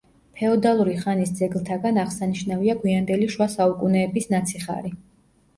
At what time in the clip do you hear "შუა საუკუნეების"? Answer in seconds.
3.35-4.29